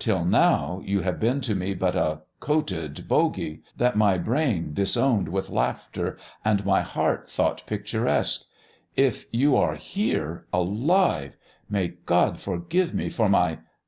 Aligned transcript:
till 0.00 0.24
now... 0.24 0.82
you 0.84 1.02
have 1.02 1.20
been 1.20 1.40
to 1.40 1.54
me 1.54 1.74
but 1.74 1.94
a... 1.94 2.22
coated 2.40 2.96
bogy... 3.08 3.62
that 3.76 3.94
my 3.96 4.18
brain 4.18 4.74
disowned 4.74 5.28
with 5.28 5.48
laughter... 5.48 6.18
and 6.44 6.64
my 6.66 6.80
heart 6.80 7.30
thought 7.30 7.62
picturesque. 7.68 8.46
If 8.96 9.26
you 9.30 9.54
are 9.56 9.76
here... 9.76 10.44
alive! 10.52 11.36
May 11.68 11.98
God 12.04 12.40
forgive 12.40 12.92
me 12.94 13.08
for 13.08 13.28
my 13.28 13.60